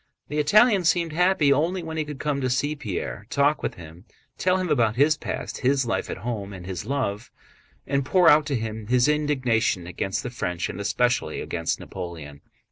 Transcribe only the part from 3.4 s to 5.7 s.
with him, tell him about his past,